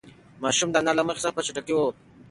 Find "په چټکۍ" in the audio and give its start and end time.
1.35-1.73